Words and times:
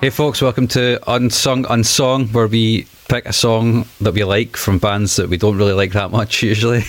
Hey, 0.00 0.08
folks, 0.08 0.40
welcome 0.40 0.66
to 0.68 0.98
Unsung 1.08 1.64
Unsong, 1.64 2.32
where 2.32 2.46
we 2.46 2.86
pick 3.08 3.26
a 3.26 3.34
song 3.34 3.84
that 4.00 4.14
we 4.14 4.24
like 4.24 4.56
from 4.56 4.78
bands 4.78 5.16
that 5.16 5.28
we 5.28 5.36
don't 5.36 5.58
really 5.58 5.74
like 5.74 5.92
that 5.92 6.10
much, 6.10 6.42
usually, 6.42 6.84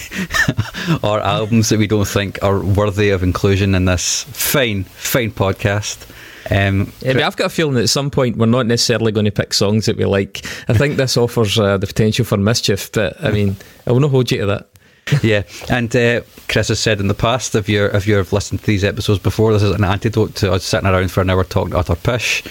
or 1.04 1.20
albums 1.20 1.68
that 1.68 1.78
we 1.78 1.88
don't 1.88 2.08
think 2.08 2.42
are 2.42 2.64
worthy 2.64 3.10
of 3.10 3.22
inclusion 3.22 3.76
in 3.76 3.84
this 3.84 4.24
fine, 4.24 4.86
fine 4.86 5.32
podcast. 5.32 6.10
Um, 6.50 6.94
Yeah, 7.02 7.12
but 7.12 7.24
I've 7.24 7.36
got 7.36 7.48
a 7.48 7.50
feeling 7.50 7.74
that 7.74 7.82
at 7.82 7.90
some 7.90 8.12
point 8.12 8.38
we're 8.38 8.46
not 8.46 8.66
necessarily 8.66 9.12
going 9.12 9.26
to 9.26 9.32
pick 9.32 9.54
songs 9.54 9.88
that 9.88 9.98
we 9.98 10.06
like. 10.06 10.46
I 10.70 10.74
think 10.74 10.96
this 10.96 11.18
offers 11.18 11.60
uh, 11.60 11.78
the 11.80 11.88
potential 11.88 12.24
for 12.24 12.38
mischief, 12.38 12.94
but 12.94 13.22
I 13.22 13.32
mean, 13.32 13.58
I 13.86 13.92
will 13.92 14.00
not 14.00 14.12
hold 14.12 14.32
you 14.32 14.38
to 14.38 14.46
that. 14.46 14.68
yeah, 15.24 15.44
and 15.70 15.94
uh, 15.94 16.22
Chris 16.48 16.70
has 16.70 16.80
said 16.80 17.02
in 17.02 17.10
the 17.10 17.14
past, 17.14 17.56
if 17.56 17.68
you're 17.68 17.90
if 17.90 18.08
you've 18.08 18.32
listened 18.32 18.62
to 18.62 18.68
these 18.68 18.86
episodes 18.86 19.20
before, 19.20 19.52
this 19.52 19.64
is 19.64 19.72
an 19.72 19.84
antidote 19.84 20.36
to 20.36 20.54
us 20.54 20.64
sitting 20.64 20.88
around 20.88 21.12
for 21.12 21.20
an 21.20 21.30
hour 21.30 21.44
talking 21.44 21.76
utter 21.76 21.96
pish. 21.96 22.44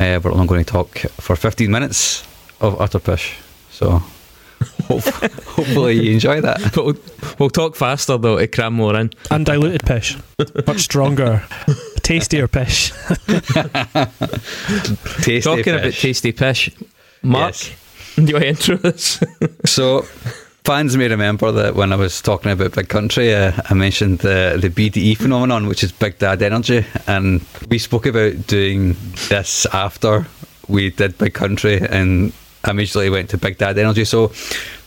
Uh, 0.00 0.18
we're 0.24 0.32
only 0.32 0.46
going 0.46 0.64
to 0.64 0.70
talk 0.72 0.98
for 1.20 1.36
15 1.36 1.70
minutes 1.70 2.26
of 2.60 2.80
utter 2.80 2.98
pish. 2.98 3.36
So 3.70 3.90
hope, 4.88 5.02
hopefully 5.04 6.00
you 6.00 6.12
enjoy 6.12 6.40
that. 6.40 6.58
But 6.74 6.84
we'll, 6.86 6.96
we'll 7.38 7.50
talk 7.50 7.76
faster 7.76 8.16
though 8.16 8.38
to 8.38 8.46
cram 8.46 8.72
more 8.74 8.96
in. 8.96 9.10
Undiluted 9.30 9.84
pish. 9.84 10.16
Much 10.66 10.80
stronger. 10.80 11.42
Tastier 12.02 12.48
pish. 12.48 12.92
Tasty 15.22 15.40
Talking 15.42 15.74
about 15.74 15.92
tasty 15.92 16.32
pish, 16.32 16.70
Mark, 17.22 17.54
Yes. 17.54 17.70
do 18.16 18.22
you 18.24 18.32
want 18.34 18.42
to 18.44 18.48
intro 18.48 18.76
this? 18.76 19.22
So, 19.66 20.06
fans 20.64 20.96
may 20.96 21.08
remember 21.08 21.52
that 21.52 21.74
when 21.74 21.92
I 21.92 21.96
was 21.96 22.20
talking 22.20 22.50
about 22.52 22.74
Big 22.74 22.88
Country, 22.88 23.34
uh, 23.34 23.52
I 23.68 23.74
mentioned 23.74 24.20
the 24.20 24.58
the 24.60 24.70
BDE 24.70 25.16
phenomenon, 25.16 25.66
which 25.66 25.82
is 25.82 25.92
Big 25.92 26.18
Dad 26.18 26.42
Energy, 26.42 26.84
and 27.06 27.44
we 27.68 27.78
spoke 27.78 28.06
about 28.06 28.46
doing 28.46 28.96
this 29.28 29.66
after 29.66 30.26
we 30.68 30.90
did 30.90 31.18
Big 31.18 31.34
Country, 31.34 31.80
and 31.80 32.32
immediately 32.66 33.10
went 33.10 33.30
to 33.30 33.38
Big 33.38 33.58
Dad 33.58 33.78
Energy. 33.78 34.04
So, 34.04 34.32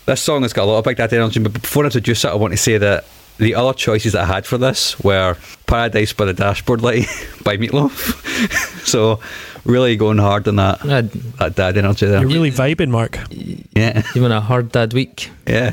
this 0.05 0.21
song 0.21 0.43
has 0.43 0.53
got 0.53 0.63
a 0.63 0.65
lot 0.65 0.79
of 0.79 0.85
Big 0.85 0.97
Dad 0.97 1.13
Energy, 1.13 1.39
but 1.39 1.53
before 1.53 1.83
I 1.83 1.87
introduce 1.87 2.25
it, 2.25 2.29
I 2.29 2.35
want 2.35 2.53
to 2.53 2.57
say 2.57 2.77
that. 2.77 3.05
The 3.37 3.55
other 3.55 3.73
choices 3.73 4.13
that 4.13 4.23
I 4.23 4.25
had 4.33 4.45
for 4.45 4.57
this 4.57 4.99
were 4.99 5.35
Paradise 5.65 6.13
by 6.13 6.25
the 6.25 6.33
Dashboard 6.33 6.81
Light 6.81 7.07
by 7.43 7.57
Meatloaf. 7.57 8.85
so, 8.85 9.19
really 9.65 9.95
going 9.97 10.19
hard 10.19 10.47
on 10.47 10.57
that, 10.57 10.81
Uh, 10.85 11.01
that 11.39 11.55
dad 11.55 11.77
energy 11.77 12.05
there. 12.05 12.21
You're 12.21 12.29
really 12.29 12.51
vibing, 12.51 12.89
Mark. 12.89 13.17
Yeah. 13.31 14.03
you 14.15 14.21
want 14.21 14.33
a 14.33 14.41
hard 14.41 14.71
dad 14.71 14.93
week? 14.93 15.29
Yeah. 15.47 15.71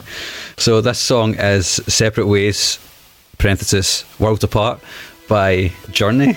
So 0.56 0.80
this 0.80 0.98
song 0.98 1.34
is 1.34 1.66
Separate 1.86 2.26
Ways, 2.26 2.78
parenthesis, 3.38 4.04
Worlds 4.18 4.44
Apart 4.44 4.80
by 5.28 5.72
Journey. 5.90 6.36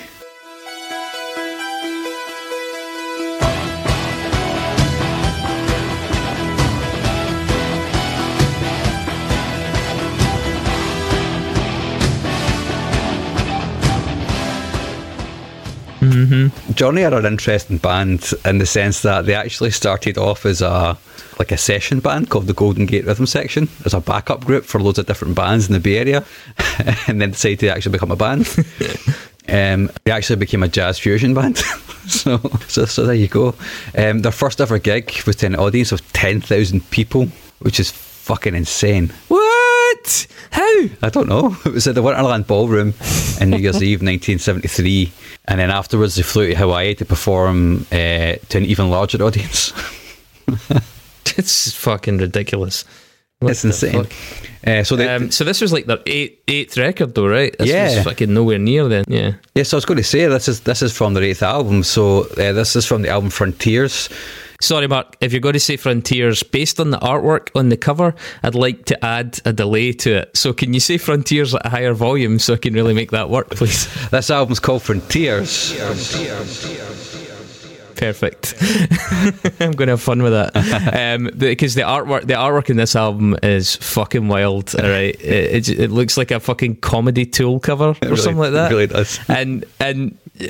Journey 16.74 17.04
are 17.04 17.14
an 17.14 17.26
interesting 17.26 17.78
band 17.78 18.32
in 18.44 18.58
the 18.58 18.66
sense 18.66 19.02
that 19.02 19.26
they 19.26 19.34
actually 19.34 19.70
started 19.70 20.18
off 20.18 20.46
as 20.46 20.62
a 20.62 20.98
like 21.38 21.52
a 21.52 21.56
session 21.56 22.00
band 22.00 22.30
called 22.30 22.46
the 22.46 22.54
Golden 22.54 22.86
Gate 22.86 23.06
Rhythm 23.06 23.26
Section 23.26 23.68
as 23.84 23.94
a 23.94 24.00
backup 24.00 24.44
group 24.44 24.64
for 24.64 24.80
loads 24.80 24.98
of 24.98 25.06
different 25.06 25.34
bands 25.34 25.66
in 25.66 25.72
the 25.72 25.80
Bay 25.80 25.98
Area, 25.98 26.24
and 27.08 27.20
then 27.20 27.32
decided 27.32 27.60
to 27.60 27.68
actually 27.68 27.92
become 27.92 28.10
a 28.10 28.16
band. 28.16 28.46
um, 29.48 29.90
they 30.04 30.12
actually 30.12 30.36
became 30.36 30.62
a 30.62 30.68
jazz 30.68 30.98
fusion 30.98 31.34
band. 31.34 31.58
so, 32.06 32.38
so, 32.68 32.84
so 32.84 33.04
there 33.04 33.14
you 33.14 33.28
go. 33.28 33.54
Um, 33.96 34.20
their 34.20 34.32
first 34.32 34.60
ever 34.60 34.78
gig 34.78 35.12
was 35.26 35.36
to 35.36 35.46
an 35.46 35.56
audience 35.56 35.92
of 35.92 36.12
ten 36.12 36.40
thousand 36.40 36.88
people, 36.90 37.26
which 37.60 37.80
is 37.80 37.90
fucking 37.90 38.54
insane. 38.54 39.12
What? 40.04 40.26
How? 40.50 40.82
I 41.02 41.08
don't 41.08 41.28
know. 41.28 41.56
It 41.64 41.72
was 41.72 41.86
at 41.86 41.94
the 41.94 42.02
Winterland 42.02 42.46
Ballroom 42.46 42.92
in 43.40 43.50
New 43.50 43.56
Year's 43.56 43.82
Eve 43.82 44.00
1973. 44.02 45.10
And 45.46 45.58
then 45.60 45.70
afterwards, 45.70 46.16
they 46.16 46.22
flew 46.22 46.48
to 46.50 46.54
Hawaii 46.56 46.94
to 46.96 47.04
perform 47.06 47.86
uh, 47.90 48.34
to 48.50 48.58
an 48.58 48.64
even 48.64 48.90
larger 48.90 49.22
audience. 49.22 49.72
It's 51.36 51.72
fucking 51.72 52.18
ridiculous. 52.18 52.84
What 53.40 53.50
it's 53.52 53.64
insane. 53.64 54.06
Uh, 54.64 54.84
so, 54.84 54.94
they, 54.94 55.08
Um, 55.08 55.32
so 55.32 55.42
this 55.42 55.60
was 55.60 55.72
like 55.72 55.86
their 55.86 55.98
eight, 56.06 56.42
eighth 56.46 56.76
record, 56.78 57.14
though, 57.16 57.26
right? 57.26 57.52
This 57.58 57.68
Yeah. 57.68 57.96
was 57.96 58.04
fucking 58.04 58.32
nowhere 58.32 58.58
near 58.60 58.86
then. 58.88 59.04
Yeah. 59.08 59.32
yes, 59.56 59.72
I 59.72 59.76
was 59.76 59.84
going 59.84 59.96
to 59.96 60.04
say 60.04 60.26
this 60.26 60.46
is 60.48 60.60
this 60.60 60.80
is 60.82 60.92
from 60.96 61.14
their 61.14 61.24
eighth 61.24 61.42
album. 61.42 61.82
So 61.82 62.20
uh, 62.38 62.52
this 62.52 62.76
is 62.76 62.86
from 62.86 63.02
the 63.02 63.08
album 63.08 63.30
Frontiers. 63.30 64.08
Sorry, 64.64 64.86
Mark. 64.86 65.16
If 65.20 65.32
you're 65.34 65.42
going 65.42 65.52
to 65.52 65.60
say 65.60 65.76
Frontiers, 65.76 66.42
based 66.42 66.80
on 66.80 66.88
the 66.88 66.96
artwork 67.00 67.50
on 67.54 67.68
the 67.68 67.76
cover, 67.76 68.14
I'd 68.42 68.54
like 68.54 68.86
to 68.86 69.04
add 69.04 69.38
a 69.44 69.52
delay 69.52 69.92
to 69.92 70.20
it. 70.20 70.34
So 70.34 70.54
can 70.54 70.72
you 70.72 70.80
say 70.80 70.96
Frontiers 70.96 71.54
at 71.54 71.66
a 71.66 71.68
higher 71.68 71.92
volume 71.92 72.38
so 72.38 72.54
I 72.54 72.56
can 72.56 72.72
really 72.72 72.94
make 72.94 73.10
that 73.10 73.28
work, 73.28 73.50
please? 73.50 73.86
This 74.10 74.30
album's 74.30 74.60
called 74.60 74.82
Frontiers. 74.82 75.74
Perfect. 77.96 78.54
I'm 79.60 79.72
going 79.72 79.86
to 79.88 79.92
have 79.92 80.00
fun 80.02 80.22
with 80.22 80.32
that 80.32 80.56
um, 81.18 81.30
because 81.36 81.74
the 81.74 81.82
artwork, 81.82 82.22
the 82.26 82.34
artwork 82.34 82.70
in 82.70 82.76
this 82.78 82.96
album 82.96 83.36
is 83.42 83.76
fucking 83.76 84.28
wild. 84.28 84.74
All 84.76 84.88
right, 84.88 85.14
it, 85.20 85.68
it, 85.68 85.78
it 85.78 85.90
looks 85.90 86.16
like 86.16 86.30
a 86.30 86.40
fucking 86.40 86.76
comedy 86.76 87.26
tool 87.26 87.60
cover 87.60 87.88
or 87.90 87.96
really- 88.02 88.16
something 88.16 88.38
like 88.38 88.52
that. 88.52 88.70
it 88.70 88.74
really 88.74 88.86
does. 88.86 89.20
And 89.28 89.64
and 89.78 90.16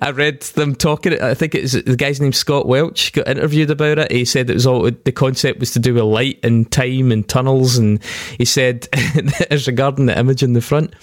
I 0.00 0.10
read 0.14 0.40
them 0.40 0.74
talking. 0.74 1.20
I 1.20 1.34
think 1.34 1.54
it's 1.54 1.72
the 1.72 1.96
guy's 1.96 2.20
name 2.20 2.32
Scott 2.32 2.66
Welch 2.66 3.12
got 3.12 3.28
interviewed 3.28 3.70
about 3.70 3.98
it. 3.98 4.10
He 4.10 4.24
said 4.24 4.48
it 4.48 4.54
was 4.54 4.66
all 4.66 4.90
the 4.90 5.12
concept 5.12 5.60
was 5.60 5.72
to 5.72 5.78
do 5.78 5.94
with 5.94 6.04
light 6.04 6.40
and 6.42 6.70
time 6.70 7.12
and 7.12 7.28
tunnels, 7.28 7.76
and 7.76 8.02
he 8.38 8.46
said 8.46 8.88
as 9.50 9.66
regarding 9.66 10.06
the 10.06 10.18
image 10.18 10.42
in 10.42 10.54
the 10.54 10.62
front. 10.62 10.94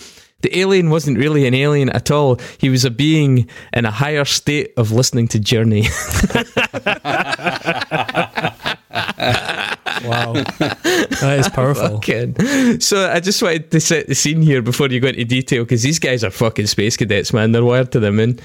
The 0.42 0.60
alien 0.60 0.90
wasn't 0.90 1.18
really 1.18 1.48
an 1.48 1.54
alien 1.54 1.90
at 1.90 2.12
all. 2.12 2.40
He 2.58 2.70
was 2.70 2.84
a 2.84 2.92
being 2.92 3.50
in 3.74 3.86
a 3.86 3.92
higher 3.92 4.26
state 4.26 4.74
of 4.78 4.92
listening 4.92 5.28
to 5.30 5.40
Journey. 5.40 5.88
Wow. 10.08 10.34
that 10.60 11.36
is 11.40 11.50
powerful. 11.50 12.02
Fucking. 12.02 12.80
So 12.80 13.10
I 13.10 13.20
just 13.20 13.42
wanted 13.42 13.72
to 13.72 13.80
set 13.80 14.08
the 14.08 14.16
scene 14.16 14.42
here 14.42 14.62
before 14.62 14.88
you 14.88 15.00
go 15.00 15.08
into 15.08 15.26
detail 15.26 15.64
because 15.64 15.84
these 15.84 16.00
guys 16.00 16.24
are 16.24 16.30
fucking 16.32 16.68
space 16.68 16.98
cadets, 16.98 17.34
man. 17.34 17.52
They're 17.52 17.64
wired 17.64 17.92
to 17.94 18.00
the 18.00 18.12
moon. 18.12 18.40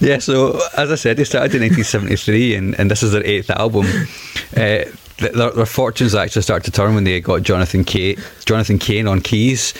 Yeah, 0.00 0.18
so 0.18 0.60
as 0.76 0.90
I 0.90 0.94
said, 0.94 1.16
they 1.16 1.24
started 1.24 1.54
in 1.54 1.62
1973, 1.62 2.54
and, 2.54 2.78
and 2.78 2.90
this 2.90 3.02
is 3.02 3.12
their 3.12 3.24
eighth 3.24 3.50
album. 3.50 3.86
Uh, 4.56 4.84
their, 5.18 5.50
their 5.50 5.66
fortunes 5.66 6.14
actually 6.14 6.42
started 6.42 6.64
to 6.64 6.70
turn 6.70 6.94
when 6.94 7.04
they 7.04 7.20
got 7.20 7.42
Jonathan 7.42 7.84
Cain, 7.84 8.16
Jonathan 8.44 8.78
Cain 8.78 9.06
on 9.06 9.20
keys, 9.20 9.74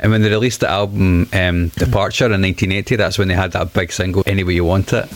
and 0.00 0.10
when 0.10 0.22
they 0.22 0.30
released 0.30 0.60
the 0.60 0.70
album 0.70 1.28
um, 1.32 1.68
Departure 1.76 2.26
in 2.26 2.42
1980, 2.42 2.96
that's 2.96 3.18
when 3.18 3.28
they 3.28 3.34
had 3.34 3.52
that 3.52 3.72
big 3.72 3.92
single 3.92 4.22
"Any 4.26 4.44
Way 4.44 4.54
You 4.54 4.64
Want 4.64 4.92
It." 4.92 5.08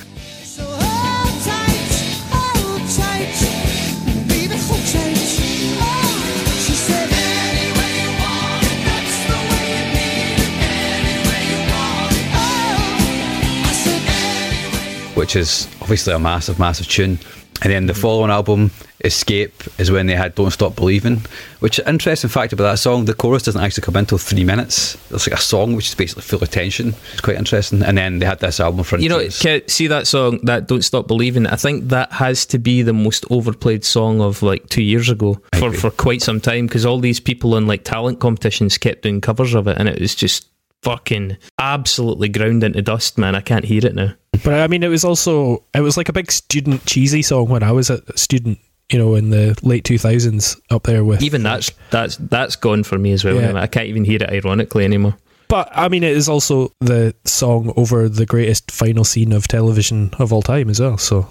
Which 15.20 15.36
is 15.36 15.68
obviously 15.82 16.14
a 16.14 16.18
massive, 16.18 16.58
massive 16.58 16.88
tune. 16.88 17.18
And 17.62 17.70
then 17.70 17.84
the 17.84 17.92
mm. 17.92 18.00
following 18.00 18.30
album, 18.30 18.70
Escape, 19.04 19.52
is 19.78 19.90
when 19.90 20.06
they 20.06 20.14
had 20.14 20.34
Don't 20.34 20.50
Stop 20.50 20.76
Believing, 20.76 21.20
which 21.58 21.78
interesting 21.86 22.30
fact 22.30 22.54
about 22.54 22.70
that 22.70 22.78
song, 22.78 23.04
the 23.04 23.12
chorus 23.12 23.42
doesn't 23.42 23.60
actually 23.60 23.82
come 23.82 23.96
until 23.96 24.16
three 24.16 24.44
minutes. 24.44 24.94
It's 25.10 25.28
like 25.28 25.38
a 25.38 25.42
song 25.42 25.76
which 25.76 25.88
is 25.88 25.94
basically 25.94 26.22
full 26.22 26.42
of 26.42 26.50
tension. 26.50 26.94
It's 27.12 27.20
quite 27.20 27.36
interesting. 27.36 27.82
And 27.82 27.98
then 27.98 28.18
they 28.18 28.24
had 28.24 28.38
this 28.38 28.60
album 28.60 28.82
for 28.82 28.98
You 28.98 29.10
know, 29.10 29.28
see 29.28 29.88
that 29.88 30.06
song, 30.06 30.40
that 30.44 30.68
"Don't 30.68 30.82
Stop 30.82 31.06
Believing." 31.06 31.46
I 31.46 31.56
think 31.56 31.88
that 31.88 32.12
has 32.12 32.46
to 32.46 32.58
be 32.58 32.80
the 32.80 32.94
most 32.94 33.26
overplayed 33.28 33.84
song 33.84 34.22
of 34.22 34.42
like 34.42 34.70
two 34.70 34.82
years 34.82 35.10
ago 35.10 35.38
for 35.58 35.70
for 35.74 35.90
quite 35.90 36.22
some 36.22 36.40
time 36.40 36.66
because 36.66 36.86
all 36.86 36.98
these 36.98 37.20
people 37.20 37.58
in 37.58 37.66
like 37.66 37.84
talent 37.84 38.20
competitions 38.20 38.78
kept 38.78 39.02
doing 39.02 39.20
covers 39.20 39.52
of 39.52 39.66
it, 39.68 39.76
and 39.76 39.86
it 39.86 40.00
was 40.00 40.14
just 40.14 40.49
fucking 40.82 41.36
absolutely 41.58 42.28
ground 42.28 42.64
into 42.64 42.82
dust, 42.82 43.18
man. 43.18 43.34
I 43.34 43.40
can't 43.40 43.64
hear 43.64 43.84
it 43.84 43.94
now. 43.94 44.14
But 44.44 44.54
I 44.54 44.66
mean, 44.68 44.82
it 44.82 44.88
was 44.88 45.04
also 45.04 45.64
it 45.74 45.80
was 45.80 45.96
like 45.96 46.08
a 46.08 46.12
big 46.12 46.30
student 46.32 46.84
cheesy 46.86 47.22
song 47.22 47.48
when 47.48 47.62
I 47.62 47.72
was 47.72 47.90
a 47.90 48.02
student. 48.16 48.58
You 48.90 48.98
know, 48.98 49.14
in 49.14 49.30
the 49.30 49.56
late 49.62 49.84
two 49.84 49.98
thousands, 49.98 50.60
up 50.70 50.82
there 50.82 51.04
with 51.04 51.22
Even 51.22 51.44
that's 51.44 51.70
that's 51.90 52.16
that's 52.16 52.56
gone 52.56 52.82
for 52.82 52.98
me 52.98 53.12
as 53.12 53.24
well. 53.24 53.36
Yeah. 53.36 53.54
I 53.54 53.68
can't 53.68 53.86
even 53.86 54.02
hear 54.04 54.18
it 54.20 54.28
ironically 54.30 54.84
anymore. 54.84 55.16
But 55.46 55.68
I 55.72 55.88
mean, 55.88 56.02
it 56.02 56.16
is 56.16 56.28
also 56.28 56.72
the 56.80 57.14
song 57.24 57.72
over 57.76 58.08
the 58.08 58.26
greatest 58.26 58.72
final 58.72 59.04
scene 59.04 59.32
of 59.32 59.46
television 59.46 60.10
of 60.18 60.32
all 60.32 60.42
time 60.42 60.68
as 60.70 60.80
well. 60.80 60.98
So, 60.98 61.28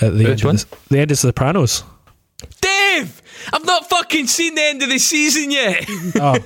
at 0.00 0.16
the 0.16 0.26
Which 0.26 0.44
end, 0.44 0.62
of 0.62 0.70
the, 0.70 0.76
the 0.90 0.98
end 1.00 1.10
of 1.10 1.18
Sopranos. 1.18 1.82
Dave, 2.60 2.77
I've 3.52 3.64
not 3.64 3.88
fucking 3.88 4.26
seen 4.26 4.54
the 4.54 4.62
end 4.62 4.82
of 4.82 4.88
the 4.88 4.98
season 4.98 5.50
yet. 5.50 5.86
Oh, 6.20 6.36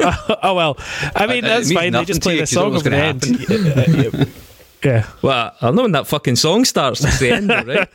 oh 0.42 0.54
well. 0.54 0.76
I 1.14 1.26
mean, 1.26 1.38
it 1.38 1.42
that's 1.42 1.68
means 1.68 1.80
fine. 1.80 1.92
They 1.92 2.04
just 2.04 2.22
play 2.22 2.34
you 2.36 2.40
the 2.40 2.42
'cause 2.46 2.52
you 2.52 2.58
know 2.58 2.64
song 2.64 2.72
what's 2.72 2.86
over 2.86 2.90
the 2.90 3.02
end. 3.02 3.20
gonna 3.48 4.02
Yeah, 4.12 4.20
yeah. 4.20 4.24
Yeah. 4.82 5.06
Well, 5.22 5.54
I 5.60 5.70
know 5.70 5.82
when 5.82 5.92
that 5.92 6.06
fucking 6.06 6.36
song 6.36 6.64
starts. 6.64 7.04
It's 7.04 7.18
the 7.18 7.32
end, 7.32 7.50
right? 7.50 7.88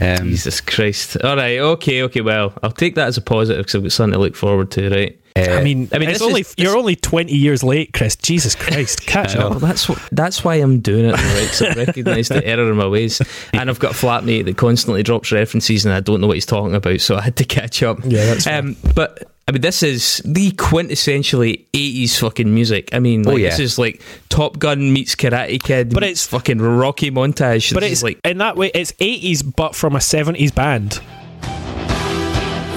Um, 0.00 0.28
Jesus 0.28 0.60
Christ. 0.60 1.16
All 1.22 1.36
right. 1.36 1.58
Okay. 1.58 2.02
Okay. 2.04 2.20
Well, 2.20 2.52
I'll 2.62 2.72
take 2.72 2.94
that 2.96 3.08
as 3.08 3.16
a 3.16 3.20
positive 3.22 3.64
because 3.66 3.74
I've 3.76 3.82
got 3.82 3.92
something 3.92 4.14
to 4.14 4.18
look 4.20 4.36
forward 4.36 4.70
to. 4.72 4.88
Right. 4.90 5.20
uh, 5.36 5.40
I 5.58 5.62
mean, 5.64 5.88
I 5.92 5.98
mean, 5.98 6.08
it's 6.08 6.22
only 6.22 6.42
is- 6.42 6.54
you're 6.56 6.76
only 6.76 6.94
twenty 6.96 7.34
years 7.36 7.62
late, 7.64 7.92
Chris. 7.92 8.16
Jesus 8.16 8.54
Christ, 8.54 9.04
catch 9.06 9.34
up. 9.36 9.50
Well, 9.50 9.58
that's 9.58 9.88
what, 9.88 9.98
that's 10.12 10.44
why 10.44 10.54
I'm 10.56 10.80
doing 10.80 11.06
it, 11.06 11.12
right? 11.12 11.40
Because 11.42 11.62
I 11.62 11.72
recognise 11.74 12.28
the 12.28 12.44
error 12.46 12.70
in 12.70 12.76
my 12.76 12.86
ways, 12.86 13.20
and 13.52 13.68
I've 13.68 13.80
got 13.80 13.92
a 13.92 13.94
flatmate 13.94 14.44
that 14.46 14.56
constantly 14.56 15.02
drops 15.02 15.32
references, 15.32 15.84
and 15.84 15.92
I 15.94 16.00
don't 16.00 16.20
know 16.20 16.26
what 16.28 16.36
he's 16.36 16.46
talking 16.46 16.74
about, 16.74 17.00
so 17.00 17.16
I 17.16 17.22
had 17.22 17.36
to 17.36 17.44
catch 17.44 17.82
up. 17.82 17.98
Yeah, 18.04 18.24
that's 18.26 18.44
fair. 18.44 18.60
Um, 18.60 18.76
but 18.94 19.30
I 19.46 19.52
mean, 19.52 19.60
this 19.60 19.82
is 19.82 20.22
the 20.24 20.52
quintessentially 20.52 21.66
'80s 21.74 22.18
fucking 22.18 22.52
music. 22.54 22.88
I 22.94 22.98
mean, 22.98 23.26
Oh, 23.28 23.32
like, 23.32 23.42
yeah. 23.42 23.50
this 23.50 23.58
is 23.60 23.78
like 23.78 24.00
Top 24.30 24.58
Gun 24.58 24.90
meets 24.92 25.14
Karate 25.14 25.62
Kid, 25.62 25.90
But 25.92 26.00
meets 26.02 26.24
it's- 26.24 26.26
fucking 26.28 26.60
Rocky 26.62 27.10
montage. 27.10 27.72
But 27.74 27.80
This 27.80 27.92
it's 27.92 28.02
like 28.02 28.18
in 28.24 28.38
that 28.38 28.56
way, 28.56 28.70
it's 28.74 28.94
eighties, 29.00 29.42
but 29.42 29.74
from 29.74 29.96
a 29.96 30.00
seventies 30.00 30.50
band. 30.50 30.94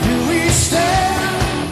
Here 0.03 0.27
we 0.27 0.49
stand, 0.49 1.71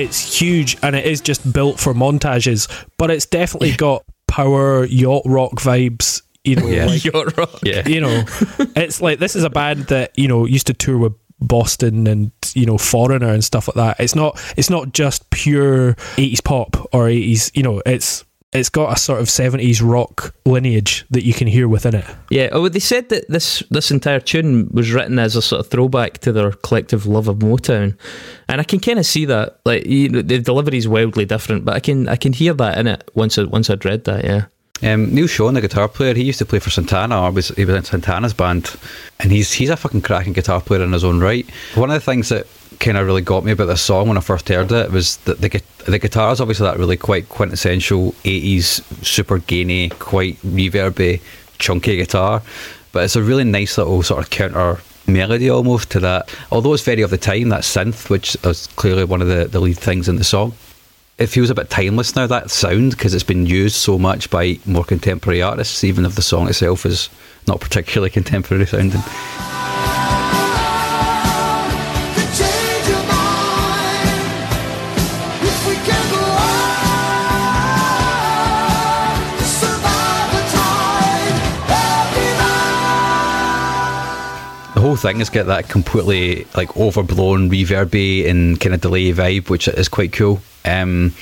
It's 0.00 0.40
huge 0.40 0.76
and 0.82 0.94
it 0.96 1.04
is 1.06 1.20
just 1.20 1.52
built 1.52 1.78
for 1.80 1.94
montages, 1.94 2.68
but 2.98 3.10
it's 3.10 3.26
definitely 3.26 3.72
got 3.72 4.04
power 4.26 4.84
yacht 4.86 5.22
rock 5.26 5.52
vibes. 5.52 6.22
You 6.44 6.56
know, 6.56 6.66
Yeah. 6.68 6.86
like, 6.86 7.04
you're 7.04 7.26
wrong. 7.36 7.48
yeah. 7.62 7.86
you 7.86 8.00
know, 8.00 8.24
it's 8.76 9.00
like 9.02 9.18
this 9.18 9.36
is 9.36 9.44
a 9.44 9.50
band 9.50 9.86
that 9.88 10.12
you 10.16 10.26
know 10.28 10.46
used 10.46 10.66
to 10.68 10.74
tour 10.74 10.96
with 10.98 11.12
Boston 11.42 12.06
and 12.06 12.32
you 12.54 12.66
know 12.66 12.78
Foreigner 12.78 13.28
and 13.32 13.44
stuff 13.44 13.68
like 13.68 13.74
that. 13.76 14.00
It's 14.02 14.14
not 14.14 14.40
it's 14.56 14.70
not 14.70 14.92
just 14.92 15.28
pure 15.30 15.96
eighties 16.18 16.40
pop 16.40 16.76
or 16.92 17.08
eighties. 17.08 17.50
You 17.54 17.62
know, 17.62 17.82
it's 17.84 18.24
it's 18.52 18.68
got 18.68 18.96
a 18.96 18.98
sort 18.98 19.20
of 19.20 19.30
seventies 19.30 19.80
rock 19.80 20.34
lineage 20.44 21.04
that 21.10 21.24
you 21.24 21.32
can 21.32 21.46
hear 21.46 21.68
within 21.68 21.94
it. 21.94 22.04
Yeah, 22.30 22.48
oh, 22.52 22.68
they 22.68 22.80
said 22.80 23.08
that 23.10 23.28
this 23.28 23.62
this 23.70 23.90
entire 23.90 24.20
tune 24.20 24.68
was 24.72 24.92
written 24.92 25.18
as 25.18 25.36
a 25.36 25.42
sort 25.42 25.60
of 25.60 25.68
throwback 25.68 26.18
to 26.18 26.32
their 26.32 26.52
collective 26.52 27.06
love 27.06 27.28
of 27.28 27.38
Motown, 27.38 27.96
and 28.48 28.60
I 28.60 28.64
can 28.64 28.80
kind 28.80 28.98
of 28.98 29.06
see 29.06 29.24
that. 29.26 29.60
Like, 29.64 29.86
you 29.86 30.08
know, 30.08 30.22
the 30.22 30.38
delivery 30.38 30.78
is 30.78 30.88
wildly 30.88 31.26
different, 31.26 31.64
but 31.64 31.74
I 31.74 31.80
can 31.80 32.08
I 32.08 32.16
can 32.16 32.32
hear 32.32 32.52
that 32.54 32.78
in 32.78 32.86
it 32.86 33.08
once 33.14 33.38
I, 33.38 33.44
once 33.44 33.70
I'd 33.70 33.84
read 33.84 34.04
that. 34.04 34.24
Yeah, 34.24 34.46
Um, 34.82 35.14
Neal 35.14 35.26
Schon, 35.26 35.54
the 35.54 35.60
guitar 35.60 35.88
player, 35.88 36.14
he 36.14 36.24
used 36.24 36.38
to 36.40 36.46
play 36.46 36.58
for 36.58 36.70
Santana. 36.70 37.22
Or 37.22 37.30
was 37.30 37.48
he 37.50 37.64
was 37.64 37.76
in 37.76 37.84
Santana's 37.84 38.34
band, 38.34 38.74
and 39.20 39.30
he's 39.30 39.52
he's 39.52 39.70
a 39.70 39.76
fucking 39.76 40.02
cracking 40.02 40.32
guitar 40.32 40.60
player 40.60 40.82
in 40.82 40.92
his 40.92 41.04
own 41.04 41.20
right. 41.20 41.46
One 41.74 41.90
of 41.90 41.94
the 41.94 42.00
things 42.00 42.30
that 42.30 42.46
kind 42.80 42.96
of 42.96 43.06
really 43.06 43.22
got 43.22 43.44
me 43.44 43.52
about 43.52 43.66
this 43.66 43.82
song 43.82 44.08
when 44.08 44.16
I 44.16 44.20
first 44.20 44.48
heard 44.48 44.72
it 44.72 44.90
was 44.90 45.18
that 45.18 45.40
the 45.40 45.62
the 45.86 45.98
guitar 45.98 46.32
is 46.32 46.40
obviously 46.40 46.64
that 46.64 46.78
really 46.78 46.96
quite 46.96 47.28
quintessential 47.28 48.12
'80s 48.24 48.82
super 49.04 49.38
gainy, 49.38 49.90
quite 49.90 50.36
reverby, 50.38 51.20
chunky 51.58 51.96
guitar, 51.96 52.42
but 52.92 53.04
it's 53.04 53.16
a 53.16 53.22
really 53.22 53.44
nice 53.44 53.78
little 53.78 54.02
sort 54.02 54.24
of 54.24 54.30
counter 54.30 54.80
melody 55.06 55.50
almost 55.50 55.90
to 55.90 56.00
that. 56.00 56.34
Although 56.50 56.74
it's 56.74 56.82
very 56.82 57.02
of 57.02 57.10
the 57.10 57.18
time, 57.18 57.50
that 57.50 57.62
synth, 57.62 58.10
which 58.10 58.36
is 58.44 58.66
clearly 58.68 59.04
one 59.04 59.22
of 59.22 59.28
the, 59.28 59.46
the 59.46 59.60
lead 59.60 59.78
things 59.78 60.08
in 60.08 60.16
the 60.16 60.24
song 60.24 60.54
it 61.18 61.28
feels 61.28 61.50
a 61.50 61.54
bit 61.54 61.68
timeless 61.68 62.16
now 62.16 62.26
that 62.26 62.50
sound 62.50 62.92
because 62.92 63.12
it's 63.12 63.22
been 63.22 63.44
used 63.44 63.76
so 63.76 63.98
much 63.98 64.30
by 64.30 64.58
more 64.64 64.84
contemporary 64.84 65.42
artists 65.42 65.84
even 65.84 66.06
if 66.06 66.14
the 66.14 66.22
song 66.22 66.48
itself 66.48 66.86
is 66.86 67.10
not 67.46 67.60
particularly 67.60 68.08
contemporary 68.18 68.66
sounding 68.66 69.02
whole 84.90 84.96
thing 84.96 85.20
has 85.20 85.30
got 85.30 85.46
that 85.46 85.68
completely 85.68 86.44
like 86.56 86.76
overblown 86.76 87.48
reverby 87.48 88.28
and 88.28 88.58
kind 88.58 88.74
of 88.74 88.80
delay 88.80 89.12
vibe 89.12 89.48
which 89.48 89.68
is 89.68 89.88
quite 89.88 90.12
cool. 90.12 90.40
Um 90.64 91.14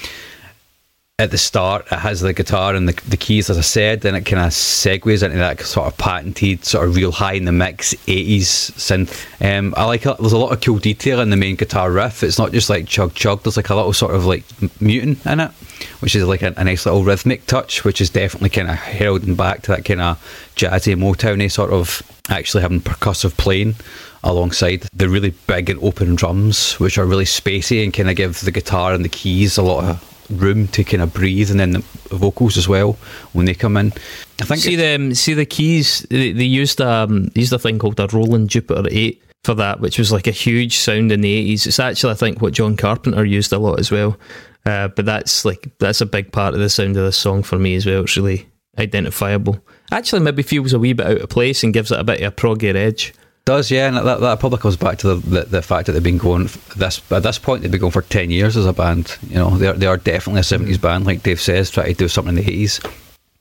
at 1.21 1.33
the 1.33 1.39
start, 1.39 1.85
it 1.91 1.99
has 1.99 2.21
the 2.21 2.33
guitar 2.33 2.77
and 2.77 2.89
the, 2.89 2.93
the 3.09 3.17
keys, 3.17 3.51
as 3.51 3.59
I 3.59 3.63
said, 3.63 4.03
then 4.03 4.15
it 4.15 4.21
kind 4.21 4.41
of 4.41 4.53
segues 4.53 5.25
into 5.25 5.37
that 5.39 5.61
sort 5.63 5.89
of 5.89 5.99
patented, 5.99 6.65
sort 6.65 6.87
of 6.87 6.95
real 6.95 7.11
high 7.11 7.33
in 7.33 7.45
the 7.45 7.51
mix 7.51 7.93
80s 8.07 8.71
synth. 8.79 9.27
Um, 9.45 9.75
I 9.77 9.85
like 9.85 10.07
it. 10.07 10.17
There's 10.19 10.33
a 10.33 10.39
lot 10.39 10.53
of 10.53 10.61
cool 10.61 10.79
detail 10.79 11.19
in 11.19 11.31
the 11.31 11.37
main 11.37 11.57
guitar 11.57 11.91
riff. 11.91 12.23
It's 12.23 12.39
not 12.39 12.53
just 12.53 12.71
like 12.71 12.87
chug 12.87 13.15
chug, 13.15 13.43
there's 13.43 13.57
like 13.57 13.69
a 13.69 13.75
little 13.75 13.93
sort 13.93 14.15
of 14.15 14.27
like 14.27 14.45
m- 14.63 14.71
muting 14.79 15.17
in 15.27 15.41
it, 15.41 15.51
which 15.99 16.15
is 16.15 16.25
like 16.25 16.43
a, 16.43 16.55
a 16.57 16.63
nice 16.63 16.87
little 16.87 17.03
rhythmic 17.03 17.47
touch, 17.47 17.83
which 17.83 18.01
is 18.01 18.11
definitely 18.11 18.51
kind 18.51 18.71
of 18.71 18.77
heralding 18.77 19.35
back 19.35 19.63
to 19.63 19.73
that 19.73 19.85
kind 19.85 20.01
of 20.01 20.53
jazzy 20.55 20.95
Motowny 20.95 21.51
sort 21.51 21.71
of 21.71 22.01
actually 22.29 22.63
having 22.63 22.81
percussive 22.81 23.37
playing 23.37 23.75
alongside 24.23 24.83
the 24.95 25.09
really 25.09 25.31
big 25.49 25.69
and 25.69 25.83
open 25.83 26.15
drums, 26.15 26.75
which 26.75 26.97
are 26.97 27.07
really 27.07 27.25
spacey 27.25 27.83
and 27.83 27.93
kind 27.93 28.09
of 28.09 28.15
give 28.15 28.41
the 28.43 28.53
guitar 28.53 28.93
and 28.93 29.05
the 29.05 29.09
keys 29.09 29.59
a 29.59 29.63
lot 29.63 29.83
of 29.83 30.08
room 30.31 30.69
to 30.69 30.85
kind 30.85 31.03
of 31.03 31.13
breathe, 31.13 31.51
and 31.51 31.61
then 31.61 31.73
the 31.73 31.85
vocals 32.11 32.57
as 32.57 32.69
well 32.69 32.97
when 33.33 33.47
they 33.47 33.55
come 33.55 33.77
in. 33.77 33.93
I 34.41 34.45
think 34.45 34.61
see 34.61 34.77
them 34.77 35.15
see 35.15 35.35
the 35.35 35.47
keys. 35.47 36.07
They, 36.11 36.33
they 36.33 36.45
used 36.45 36.81
um 36.81 37.27
they 37.29 37.41
used 37.41 37.53
a 37.53 37.59
thing 37.59 37.79
called 37.79 38.01
a 38.01 38.07
Roland 38.13 38.51
Jupiter 38.51 38.89
Eight 38.91 39.23
for 39.45 39.55
that, 39.55 39.81
which 39.81 39.99
was 39.99 40.13
like 40.13 40.27
a 40.27 40.33
huge 40.33 40.77
sound 40.77 41.13
in 41.13 41.21
the 41.21 41.33
eighties. 41.33 41.67
It's 41.67 41.81
actually 41.81 42.13
I 42.13 42.17
think 42.17 42.41
what 42.41 42.53
John 42.53 42.77
Carpenter 42.77 43.25
used 43.25 43.53
a 43.53 43.59
lot 43.59 43.81
as 43.81 43.91
well. 43.91 44.19
Uh, 44.67 44.89
but 44.89 45.07
that's 45.07 45.45
like 45.45 45.69
that's 45.79 46.01
a 46.01 46.07
big 46.07 46.33
part 46.33 46.55
of 46.55 46.61
the 46.61 46.69
sound 46.69 46.97
of 46.97 47.05
this 47.05 47.17
song 47.17 47.43
for 47.43 47.59
me 47.59 47.75
as 47.75 47.87
well. 47.87 48.03
It's 48.03 48.17
really 48.17 48.49
identifiable. 48.79 49.65
Actually, 49.91 50.21
maybe 50.21 50.43
feels 50.43 50.73
a 50.73 50.79
wee 50.79 50.93
bit 50.93 51.07
out 51.07 51.21
of 51.21 51.29
place 51.31 51.65
and 51.65 51.73
gives 51.73 51.91
it 51.91 51.99
a 51.99 52.05
bit 52.05 52.21
of 52.21 52.33
a 52.33 52.37
proggier 52.37 52.75
edge. 52.75 53.15
Does, 53.49 53.71
yeah, 53.71 53.89
and 53.89 53.97
that, 53.97 54.21
that 54.21 54.41
probably 54.41 54.59
comes 54.59 54.77
back 54.77 54.99
to 54.99 55.15
the, 55.15 55.29
the, 55.29 55.45
the 55.45 55.63
fact 55.63 55.87
that 55.87 55.93
they've 55.93 56.03
been 56.03 56.19
going 56.19 56.51
this 56.77 57.01
at 57.11 57.23
this 57.23 57.39
point 57.39 57.63
they've 57.63 57.71
been 57.71 57.81
going 57.81 57.93
for 57.93 58.03
ten 58.03 58.31
years 58.31 58.59
as 58.59 58.67
a 58.67 58.75
band. 58.75 59.17
You 59.27 59.37
know, 59.37 59.57
they 59.57 59.69
are, 59.69 59.73
they 59.73 59.87
are 59.87 59.97
definitely 59.97 60.41
a 60.41 60.45
seventies 60.45 60.77
mm. 60.77 60.83
band, 60.83 61.07
like 61.07 61.23
Dave 61.23 61.41
says, 61.41 61.71
trying 61.71 61.87
to 61.87 61.95
do 61.95 62.09
something 62.09 62.37
in 62.37 62.45
the 62.45 62.51
eighties. 62.51 62.79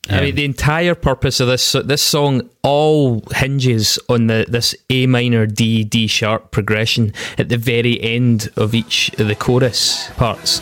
I 0.09 0.21
mean, 0.21 0.29
um, 0.29 0.35
the 0.37 0.45
entire 0.45 0.95
purpose 0.95 1.41
of 1.41 1.49
this 1.49 1.73
this 1.73 2.01
song 2.01 2.49
all 2.63 3.21
hinges 3.35 3.99
on 4.07 4.27
the 4.27 4.45
this 4.47 4.73
A 4.89 5.07
minor 5.07 5.45
D 5.45 5.83
D 5.83 6.07
sharp 6.07 6.51
progression 6.51 7.11
at 7.37 7.49
the 7.49 7.57
very 7.57 8.01
end 8.01 8.49
of 8.55 8.73
each 8.73 9.09
of 9.19 9.27
the 9.27 9.35
chorus 9.35 10.09
parts. 10.15 10.61